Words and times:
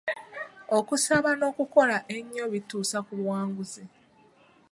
Okusaba 0.77 1.29
n'okukola 1.39 1.97
ennyo 2.15 2.45
bituusa 2.53 2.97
ku 3.05 3.11
buwanguzi. 3.19 3.83